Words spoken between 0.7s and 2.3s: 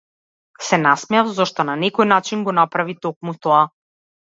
насмеав, зашто на некој